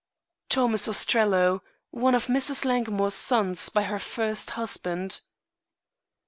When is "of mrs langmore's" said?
2.15-3.13